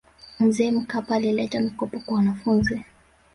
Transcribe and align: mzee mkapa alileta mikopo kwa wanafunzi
mzee 0.39 0.71
mkapa 0.71 1.15
alileta 1.15 1.59
mikopo 1.59 1.99
kwa 1.99 2.15
wanafunzi 2.17 2.83